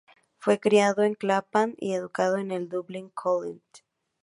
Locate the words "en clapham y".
1.03-1.93